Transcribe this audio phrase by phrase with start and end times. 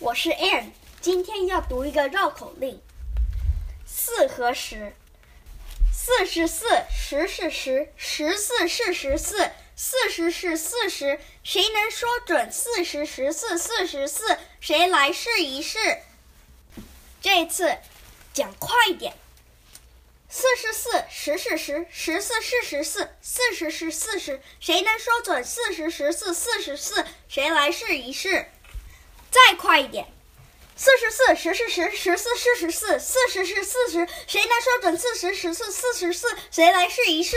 [0.00, 0.70] 我是 Ann，
[1.02, 2.80] 今天要读一个绕口令。
[3.84, 4.94] 四和十，
[5.92, 11.20] 四是四，十是十，十四是十四，四十是四十。
[11.44, 14.38] 谁能说准四十十四四十四？
[14.58, 15.98] 谁来试一试？
[17.20, 17.76] 这次
[18.32, 19.12] 讲快点。
[20.30, 24.40] 四是四，十是十，十四是十四，四十是四十。
[24.60, 27.04] 谁能说准四十十四四十四？
[27.28, 28.46] 谁来试一试？
[29.30, 30.06] 再快一点，
[30.76, 34.08] 四十四，十是十，十四是十四，四十是四十。
[34.26, 36.26] 谁能说准四十十四四十四？
[36.50, 37.36] 谁来试一试？